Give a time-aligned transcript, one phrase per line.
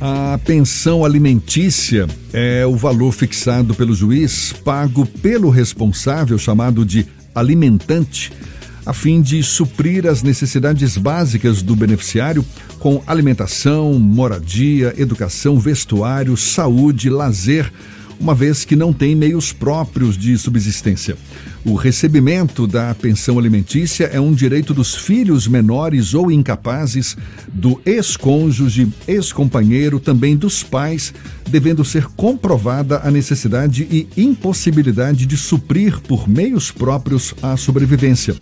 [0.00, 8.32] A pensão alimentícia é o valor fixado pelo juiz, pago pelo responsável, chamado de alimentante,
[8.86, 12.44] a fim de suprir as necessidades básicas do beneficiário
[12.78, 17.72] com alimentação, moradia, educação, vestuário, saúde, lazer
[18.20, 21.16] uma vez que não tem meios próprios de subsistência.
[21.64, 27.16] O recebimento da pensão alimentícia é um direito dos filhos menores ou incapazes,
[27.52, 31.12] do ex-cônjuge, ex-companheiro, também dos pais,
[31.48, 38.34] devendo ser comprovada a necessidade e impossibilidade de suprir por meios próprios a sobrevivência.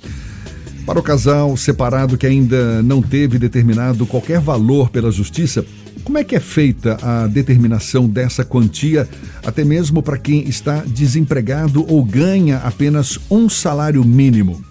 [0.87, 5.67] Para o casal separado que ainda não teve determinado qualquer valor pela justiça,
[6.07, 9.09] como é que é feita a determinação dessa quantia,
[9.45, 14.65] até mesmo para quem está desempregado ou ganha apenas um salário mínimo?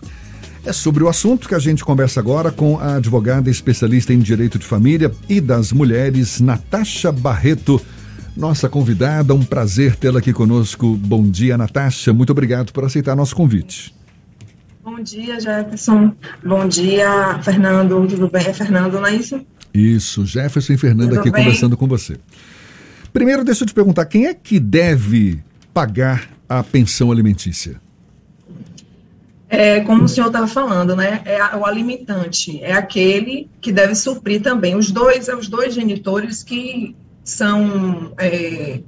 [0.63, 4.57] É sobre o assunto que a gente conversa agora com a advogada especialista em direito
[4.57, 7.81] de família e das mulheres, Natasha Barreto.
[8.33, 10.95] Nossa convidada, um prazer tê-la aqui conosco.
[10.95, 12.13] Bom dia, Natasha.
[12.13, 13.93] Muito obrigado por aceitar nosso convite.
[14.85, 16.13] Bom dia, Jefferson.
[16.45, 18.07] Bom dia, Fernando.
[18.07, 18.53] Tudo bem?
[18.53, 19.45] Fernando, não é isso?
[19.75, 21.43] Isso, Jefferson Fernanda Tudo aqui bem?
[21.43, 22.17] conversando com você.
[23.11, 27.81] Primeiro, deixa eu te perguntar, quem é que deve pagar a pensão alimentícia?
[29.49, 31.21] É, como o senhor estava falando, né?
[31.25, 34.75] É o alimentante, é aquele que deve suprir também.
[34.75, 38.79] Os dois, é os dois genitores que são é,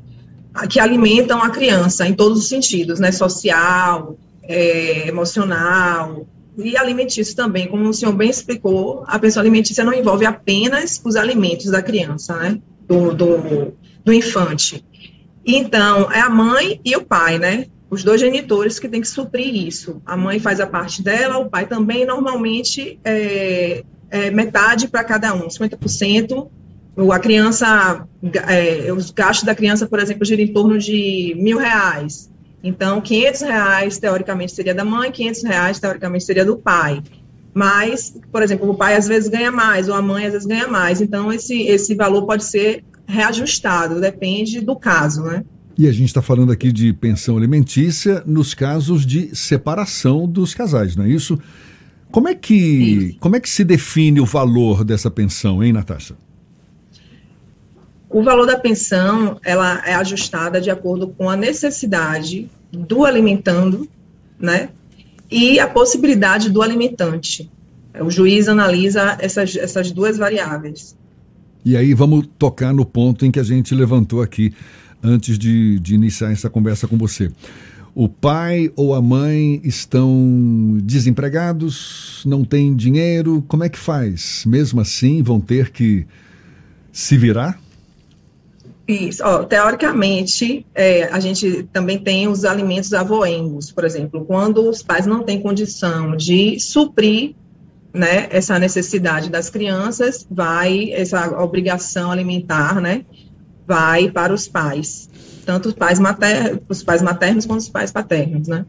[0.69, 3.11] que alimentam a criança em todos os sentidos, né?
[3.11, 6.25] Social, é, emocional,
[6.57, 11.15] e alimentício também, como o senhor bem explicou, a pensão alimentícia não envolve apenas os
[11.15, 14.83] alimentos da criança, né, do, do, do infante.
[15.45, 19.55] Então, é a mãe e o pai, né, os dois genitores que têm que suprir
[19.55, 20.01] isso.
[20.05, 25.33] A mãe faz a parte dela, o pai também, normalmente é, é metade para cada
[25.33, 26.49] um, 50%.
[27.13, 28.07] A criança,
[28.47, 32.29] é, os gastos da criança, por exemplo, giram em torno de mil reais.
[32.67, 37.01] Então, 500 reais, teoricamente, seria da mãe, 500 reais, teoricamente, seria do pai.
[37.53, 40.67] Mas, por exemplo, o pai às vezes ganha mais, ou a mãe às vezes ganha
[40.67, 40.99] mais.
[40.99, 45.45] Então, esse, esse valor pode ser reajustado, depende do caso, né?
[45.77, 50.95] E a gente está falando aqui de pensão alimentícia nos casos de separação dos casais,
[50.95, 51.39] não é isso?
[52.11, 56.15] Como é que, como é que se define o valor dessa pensão, hein, Natasha?
[58.09, 63.87] O valor da pensão, ela é ajustada de acordo com a necessidade do alimentando,
[64.39, 64.69] né?
[65.29, 67.49] E a possibilidade do alimentante.
[67.99, 70.95] O juiz analisa essas, essas duas variáveis.
[71.65, 74.53] E aí vamos tocar no ponto em que a gente levantou aqui
[75.03, 77.31] antes de, de iniciar essa conversa com você.
[77.93, 84.43] O pai ou a mãe estão desempregados, não têm dinheiro, como é que faz?
[84.45, 86.05] Mesmo assim, vão ter que
[86.91, 87.59] se virar?
[88.87, 94.81] Isso, ó, teoricamente, é, a gente também tem os alimentos avoengos, por exemplo, quando os
[94.81, 97.35] pais não têm condição de suprir
[97.93, 103.03] né, essa necessidade das crianças, vai, essa obrigação alimentar, né,
[103.67, 105.09] vai para os pais,
[105.45, 108.65] tanto os pais, mater, os pais maternos quanto os pais paternos, né?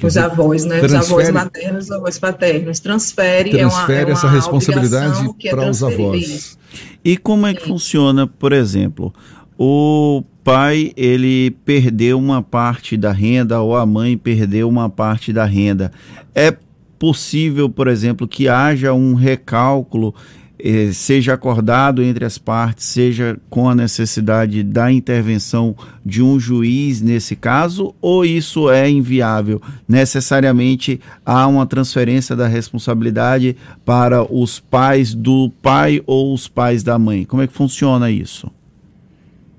[0.00, 0.80] Os avós, né?
[0.80, 2.78] Os avós maternos, os avós paternos.
[2.78, 6.56] Transfere, transfere é uma, é uma essa responsabilidade é para os avós.
[7.04, 7.68] E como é que Sim.
[7.68, 9.12] funciona, por exemplo,
[9.58, 15.44] o pai ele perdeu uma parte da renda ou a mãe perdeu uma parte da
[15.44, 15.90] renda.
[16.32, 16.56] É
[16.96, 20.14] possível, por exemplo, que haja um recálculo,
[20.60, 25.76] eh, seja acordado entre as partes, seja com a necessidade da intervenção
[26.06, 29.60] de um juiz nesse caso, ou isso é inviável?
[29.88, 36.96] Necessariamente há uma transferência da responsabilidade para os pais do pai ou os pais da
[36.96, 37.24] mãe.
[37.24, 38.50] Como é que funciona isso?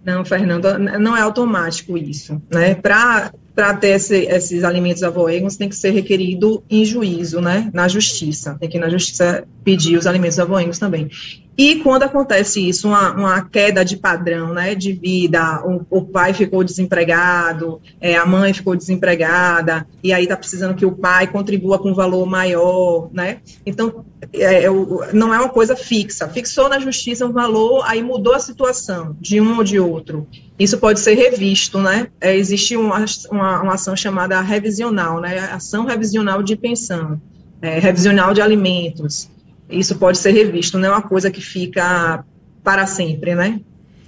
[0.03, 2.75] Não, Fernando, não é automático isso, né?
[2.75, 3.31] Para
[3.79, 7.69] ter esse, esses alimentos avoengos tem que ser requerido em juízo, né?
[7.73, 11.09] Na justiça, tem que ir na justiça pedir os alimentos avoengos também.
[11.59, 16.33] E quando acontece isso, uma, uma queda de padrão, né, de vida, o, o pai
[16.33, 21.77] ficou desempregado, é, a mãe ficou desempregada, e aí está precisando que o pai contribua
[21.77, 23.39] com um valor maior, né?
[23.65, 24.69] Então, é, é
[25.11, 26.29] não é uma coisa fixa.
[26.29, 30.25] Fixou na justiça um valor, aí mudou a situação de um ou de outro.
[30.57, 32.07] Isso pode ser revisto, né?
[32.21, 35.39] É, existe uma, uma, uma, ação chamada revisional, né?
[35.51, 37.19] Ação revisional de pensão,
[37.61, 39.29] é, revisional de alimentos
[39.69, 42.23] isso pode ser revisto, não é uma coisa que fica
[42.63, 43.61] para sempre, né?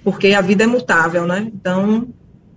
[0.04, 1.52] Porque a vida é mutável, né?
[1.54, 2.08] Então,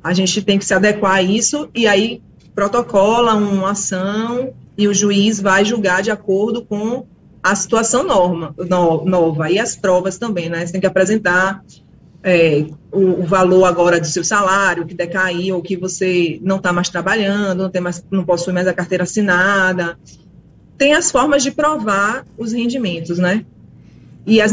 [0.02, 2.22] a gente tem que se adequar a isso e aí
[2.54, 7.06] protocola uma ação e o juiz vai julgar de acordo com
[7.42, 10.64] a situação norma, no, nova e as provas também, né?
[10.64, 11.62] Você tem que apresentar
[12.22, 16.72] é, o, o, valor agora do seu salário que decaiu, ou que você não está
[16.72, 19.98] mais trabalhando, não, tem mais, não possui mais a carteira assinada.
[20.76, 23.44] Tem as formas de provar os rendimentos, né?
[24.26, 24.52] E as,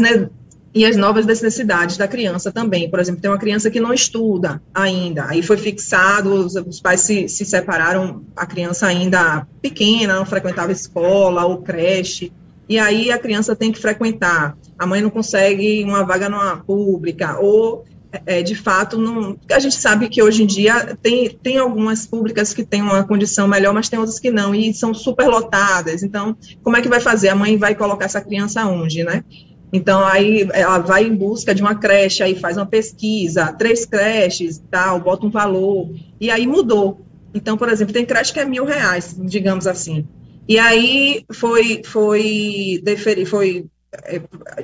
[0.74, 2.88] e as novas necessidades da criança também.
[2.90, 7.00] Por exemplo, tem uma criança que não estuda ainda, aí foi fixado, os, os pais
[7.00, 12.32] se, se separaram, a criança ainda pequena, não frequentava escola ou creche,
[12.68, 17.38] e aí a criança tem que frequentar a mãe não consegue uma vaga numa pública,
[17.38, 17.84] ou
[18.26, 22.52] é, de fato, não, a gente sabe que hoje em dia tem, tem algumas públicas
[22.52, 26.02] que têm uma condição melhor, mas tem outras que não, e são superlotadas.
[26.02, 27.30] Então, como é que vai fazer?
[27.30, 29.24] A mãe vai colocar essa criança onde, né?
[29.72, 34.62] Então, aí ela vai em busca de uma creche, aí faz uma pesquisa, três creches,
[34.70, 37.00] tal, bota um valor, e aí mudou.
[37.34, 40.06] Então, por exemplo, tem creche que é mil reais, digamos assim.
[40.46, 42.82] E aí foi, foi,
[43.26, 43.66] foi
[44.04, 44.20] é,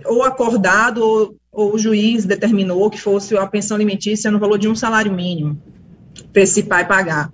[0.07, 4.69] ou acordado ou, ou, o juiz determinou que fosse a pensão alimentícia no valor de
[4.69, 5.61] um salário mínimo
[6.33, 7.33] para esse pai pagar.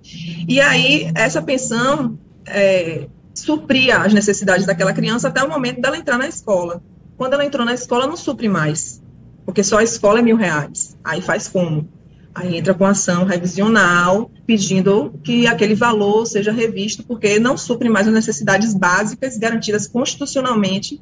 [0.48, 6.16] E aí, essa pensão é, supria as necessidades daquela criança até o momento dela entrar
[6.16, 6.82] na escola.
[7.18, 9.02] Quando ela entrou na escola, não supre mais,
[9.44, 10.96] porque só a escola é mil reais.
[11.04, 11.86] Aí faz como?
[12.34, 18.08] Aí entra com ação revisional, pedindo que aquele valor seja revisto, porque não supre mais
[18.08, 21.00] as necessidades básicas garantidas constitucionalmente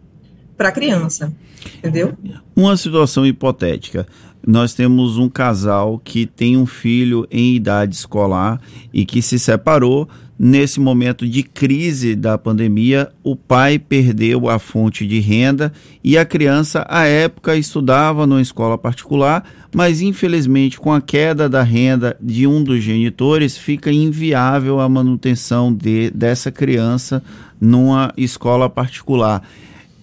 [0.62, 1.34] para a criança,
[1.78, 2.16] entendeu?
[2.54, 4.06] Uma situação hipotética.
[4.46, 8.60] Nós temos um casal que tem um filho em idade escolar
[8.94, 10.08] e que se separou.
[10.38, 15.72] Nesse momento de crise da pandemia, o pai perdeu a fonte de renda
[16.02, 19.44] e a criança, à época, estudava numa escola particular,
[19.74, 25.72] mas infelizmente, com a queda da renda de um dos genitores, fica inviável a manutenção
[25.72, 27.22] de, dessa criança
[27.60, 29.42] numa escola particular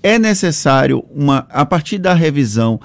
[0.02, 2.80] é necessário uma a partir da revisão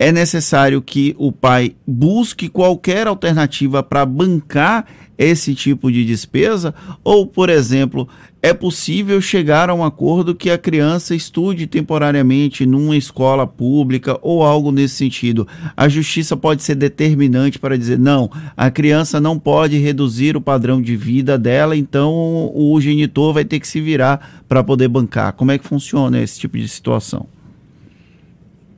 [0.00, 4.86] é necessário que o pai busque qualquer alternativa para bancar
[5.18, 6.74] esse tipo de despesa?
[7.04, 8.08] Ou, por exemplo,
[8.40, 14.42] é possível chegar a um acordo que a criança estude temporariamente numa escola pública ou
[14.42, 15.46] algo nesse sentido?
[15.76, 20.80] A justiça pode ser determinante para dizer: não, a criança não pode reduzir o padrão
[20.80, 25.34] de vida dela, então o genitor vai ter que se virar para poder bancar.
[25.34, 27.26] Como é que funciona esse tipo de situação?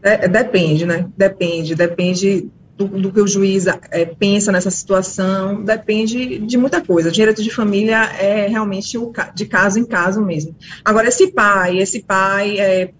[0.02, 1.06] É, depende, né?
[1.16, 7.10] Depende, depende do, do que o juiz é, pensa nessa situação, depende de muita coisa.
[7.10, 10.56] Direito de família é realmente o, de caso em caso mesmo.
[10.84, 12.90] Agora, esse pai, esse pai é,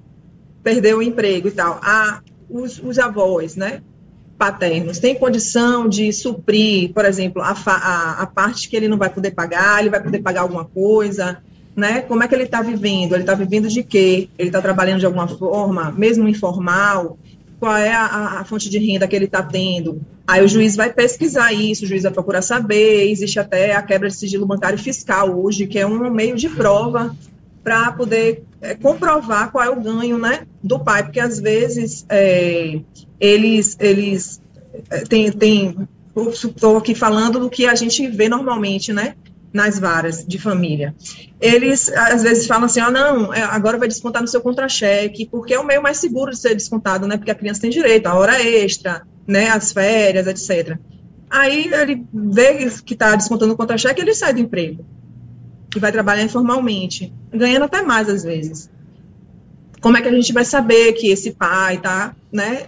[0.63, 3.83] perdeu o emprego e tal, ah, os, os avós, né?
[4.43, 9.09] paternos têm condição de suprir, por exemplo, a, a, a, parte que ele não vai
[9.09, 11.41] poder pagar, ele vai poder pagar alguma coisa,
[11.75, 12.03] né?
[12.03, 13.15] Como é que ele está vivendo?
[13.15, 14.29] Ele está vivendo de quê?
[14.39, 17.19] Ele está trabalhando de alguma forma, mesmo informal?
[17.59, 20.01] Qual é a, a fonte de renda que ele está tendo?
[20.27, 23.11] Aí o juiz vai pesquisar isso, o juiz vai procurar saber.
[23.11, 27.15] Existe até a quebra de sigilo bancário fiscal hoje, que é um meio de prova
[27.63, 32.81] para poder é, comprovar qual é o ganho, né, do pai, porque às vezes é,
[33.21, 34.43] eles eles
[34.91, 35.77] é, tem, tem
[36.33, 39.15] estou aqui falando do que a gente vê normalmente, né?
[39.53, 40.95] Nas varas de família.
[41.41, 45.53] Eles, às vezes, falam assim, ah, não, é, agora vai descontar no seu contra-cheque, porque
[45.53, 48.15] é o meio mais seguro de ser descontado, né, porque a criança tem direito à
[48.15, 50.79] hora extra, né, às férias, etc.
[51.29, 54.85] Aí ele vê que está descontando o contra-cheque, ele sai do emprego
[55.75, 58.71] e vai trabalhar informalmente, ganhando até mais, às vezes.
[59.81, 62.67] Como é que a gente vai saber que esse pai está, né,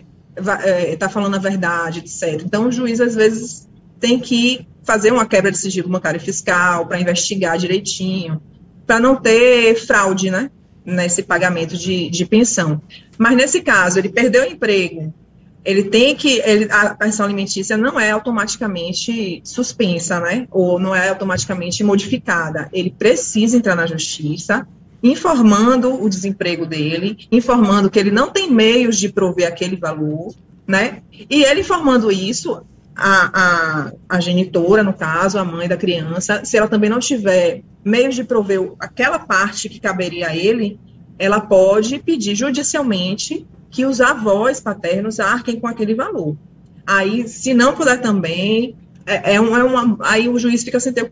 [0.64, 2.42] é, tá falando a verdade, etc.
[2.44, 3.68] Então, o juiz, às vezes,
[4.04, 8.38] tem que fazer uma quebra de sigilo bancário fiscal, para investigar direitinho,
[8.86, 10.50] para não ter fraude, né?
[10.84, 12.82] Nesse pagamento de, de pensão.
[13.16, 15.10] Mas nesse caso, ele perdeu o emprego,
[15.64, 16.42] ele tem que.
[16.44, 20.46] Ele, a pensão alimentícia não é automaticamente suspensa, né?
[20.50, 22.68] Ou não é automaticamente modificada.
[22.70, 24.68] Ele precisa entrar na justiça,
[25.02, 30.34] informando o desemprego dele, informando que ele não tem meios de prover aquele valor,
[30.66, 31.00] né?
[31.30, 32.60] E ele informando isso,
[32.96, 33.30] a,
[33.88, 38.14] a, a genitora, no caso, a mãe da criança, se ela também não tiver meios
[38.14, 40.78] de prover aquela parte que caberia a ele,
[41.18, 46.36] ela pode pedir judicialmente que os avós paternos arquem com aquele valor.
[46.86, 51.10] Aí, se não puder também, é, é, é uma, aí o juiz fica sem ter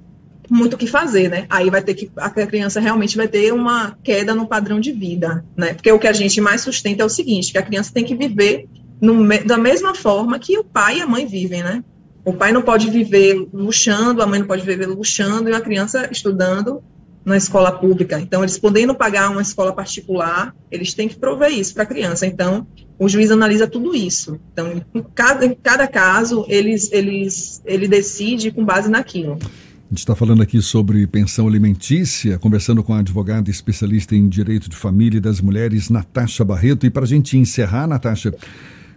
[0.49, 1.47] muito o que fazer, né?
[1.49, 5.45] Aí vai ter que a criança realmente vai ter uma queda no padrão de vida,
[5.57, 5.75] né?
[5.75, 8.15] Porque o que a gente mais sustenta é o seguinte, que a criança tem que
[8.15, 8.67] viver
[9.03, 11.83] no, da mesma forma que o pai e a mãe vivem, né?
[12.25, 16.09] O pai não pode viver luxando, a mãe não pode viver luxando, e a criança
[16.13, 16.81] estudando
[17.25, 18.21] na escola pública.
[18.21, 22.27] Então, eles podendo pagar uma escola particular, eles têm que prover isso para a criança.
[22.27, 22.65] Então,
[22.97, 24.39] o juiz analisa tudo isso.
[24.53, 29.39] Então, em cada, em cada caso, eles, eles, ele decide com base naquilo.
[29.43, 34.71] A gente está falando aqui sobre pensão alimentícia, conversando com a advogada especialista em direito
[34.71, 36.87] de família e das mulheres, Natasha Barreto.
[36.87, 38.33] E para a gente encerrar, Natasha,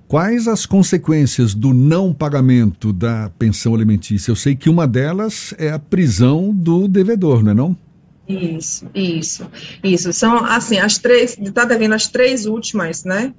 [0.07, 4.31] quais as consequências do não pagamento da pensão alimentícia?
[4.31, 7.77] Eu sei que uma delas é a prisão do devedor, não é não?
[8.27, 9.47] Isso, isso,
[9.83, 10.11] isso.
[10.11, 13.33] São, assim, as três, está devendo as três últimas, né?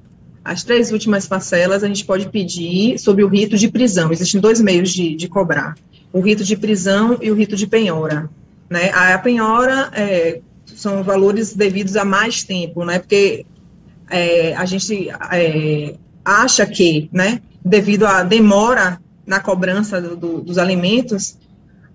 [0.44, 4.12] As três últimas parcelas a gente pode pedir sobre o rito de prisão.
[4.12, 5.75] Existem dois meios de, de cobrar:
[6.12, 8.30] o rito de prisão e o rito de penhora.
[8.70, 8.90] Né?
[8.90, 13.00] A penhora é, são valores devidos a mais tempo, né?
[13.00, 13.44] Porque
[14.08, 15.96] é, a gente é,
[16.26, 21.38] acha que, né, devido à demora na cobrança do, do, dos alimentos,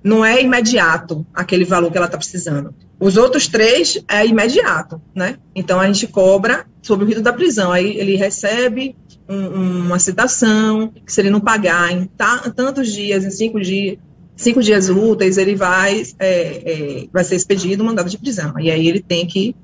[0.01, 2.73] não é imediato aquele valor que ela está precisando.
[2.99, 5.37] Os outros três é imediato, né?
[5.53, 7.71] Então a gente cobra sobre o rito da prisão.
[7.71, 8.95] Aí ele recebe
[9.27, 12.09] um, uma citação, que se ele não pagar em
[12.55, 13.97] tantos dias, em cinco dias,
[14.35, 18.53] cinco dias úteis, ele vai, é, é, vai ser expedido um mandado de prisão.
[18.59, 19.55] E aí ele tem que,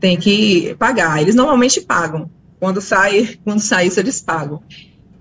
[0.00, 1.20] tem que pagar.
[1.20, 2.30] Eles normalmente pagam.
[2.66, 4.60] Quando sai, quando sai isso, eles pagam.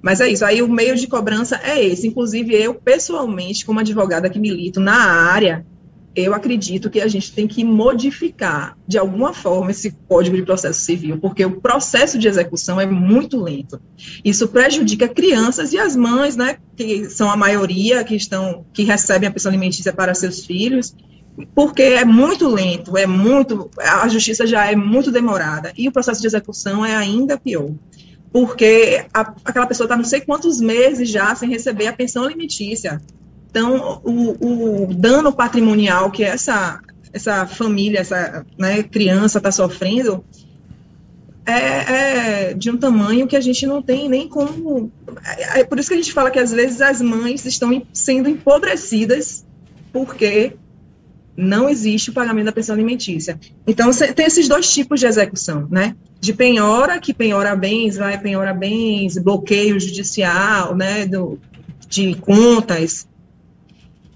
[0.02, 2.08] Mas é isso, aí o meio de cobrança é esse.
[2.08, 5.64] Inclusive, eu, pessoalmente, como advogada que milito na área,
[6.16, 10.80] eu acredito que a gente tem que modificar, de alguma forma, esse Código de Processo
[10.80, 13.80] Civil, porque o processo de execução é muito lento.
[14.24, 19.30] Isso prejudica crianças e as mães, né, que são a maioria que estão, que recebem
[19.30, 20.96] a pensão alimentícia para seus filhos,
[21.54, 26.22] porque é muito lento, é muito, a justiça já é muito demorada e o processo
[26.22, 27.72] de execução é ainda pior
[28.36, 33.01] porque a, aquela pessoa está não sei quantos meses já sem receber a pensão alimentícia.
[33.50, 36.82] Então, o, o dano patrimonial que essa,
[37.13, 40.22] essa família, essa né, criança está sofrendo,
[41.46, 44.92] é, é, de um tamanho que a gente não tem nem como.
[45.24, 48.27] É, é, por isso que a gente fala que às vezes as mães estão sendo
[48.27, 49.46] empobrecidas
[49.94, 50.58] porque
[51.38, 53.39] não existe o pagamento da pensão alimentícia.
[53.68, 55.96] Então, tem esses dois tipos de execução, né?
[56.20, 61.38] De penhora, que penhora bens, vai penhora bens, bloqueio judicial, né, do,
[61.88, 63.08] de contas,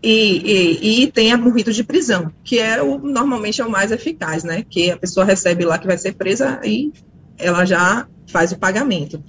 [0.02, 0.42] e,
[0.82, 4.46] e, e, tem o rito de prisão, que é o normalmente é o mais eficaz,
[4.46, 4.64] né?
[4.70, 6.94] Que a pessoa recebe lá que vai ser presa e
[7.38, 9.22] ela já faz o pagamento.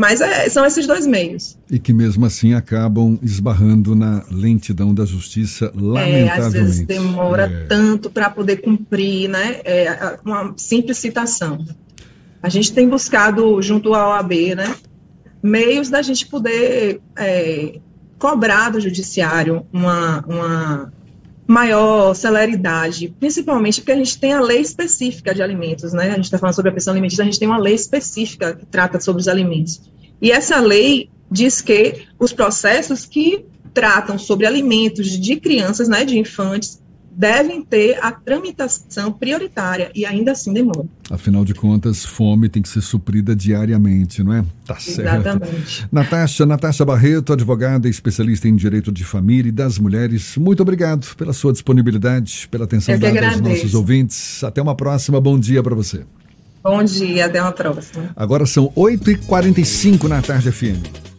[0.00, 1.58] Mas é, são esses dois meios.
[1.70, 6.30] E que mesmo assim acabam esbarrando na lentidão da justiça, lamentavelmente.
[6.30, 7.66] É, às vezes demora é.
[7.66, 9.60] tanto para poder cumprir, né?
[9.62, 11.66] É, uma simples citação.
[12.42, 14.74] A gente tem buscado, junto à OAB, né,
[15.42, 17.78] meios da gente poder é,
[18.18, 20.92] cobrar do judiciário uma, uma
[21.50, 26.10] maior celeridade, principalmente porque a gente tem a lei específica de alimentos, né?
[26.10, 28.64] A gente está falando sobre a pensão alimentícia, a gente tem uma lei específica que
[28.66, 29.80] trata sobre os alimentos.
[30.22, 36.16] E essa lei diz que os processos que tratam sobre alimentos de crianças, né, de
[36.16, 40.84] infantes, devem ter a tramitação prioritária e ainda assim demora.
[41.10, 44.44] Afinal de contas, fome tem que ser suprida diariamente, não é?
[44.64, 45.20] Tá certo.
[45.20, 45.88] Exatamente.
[45.90, 51.14] Natasha, Natasha Barreto, advogada e especialista em direito de família e das mulheres, muito obrigado
[51.16, 54.44] pela sua disponibilidade, pela atenção dada aos nossos ouvintes.
[54.44, 56.04] Até uma próxima, bom dia para você.
[56.62, 58.10] Bom dia, até uma próxima.
[58.14, 61.09] Agora são 8h45 na tarde FM.